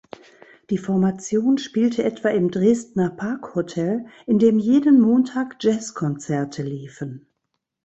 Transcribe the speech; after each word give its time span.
Die 0.71 0.79
Formation 0.79 1.59
spielte 1.59 2.03
etwa 2.03 2.29
im 2.29 2.49
Dresdner 2.49 3.11
Parkhotel, 3.11 4.07
in 4.25 4.39
dem 4.39 4.57
jeden 4.57 4.99
Montag 4.99 5.57
Jazzkonzerte 5.59 6.63
liefen. 6.63 7.27